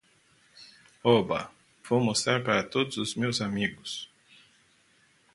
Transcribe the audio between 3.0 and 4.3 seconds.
meus amigos.